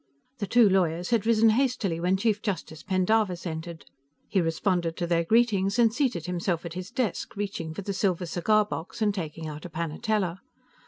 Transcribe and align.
XI 0.01 0.37
The 0.39 0.47
two 0.47 0.67
lawyers 0.67 1.11
had 1.11 1.27
risen 1.27 1.49
hastily 1.49 1.99
when 1.99 2.17
Chief 2.17 2.41
Justice 2.41 2.81
Pendarvis 2.81 3.45
entered; 3.45 3.85
he 4.27 4.41
responded 4.41 4.97
to 4.97 5.05
their 5.05 5.23
greetings 5.23 5.77
and 5.77 5.93
seated 5.93 6.25
himself 6.25 6.65
at 6.65 6.73
his 6.73 6.89
desk, 6.89 7.35
reaching 7.35 7.71
for 7.71 7.83
the 7.83 7.93
silver 7.93 8.25
cigar 8.25 8.65
box 8.65 8.99
and 9.03 9.13
taking 9.13 9.47
out 9.47 9.63
a 9.63 9.69
panatela. 9.69 10.39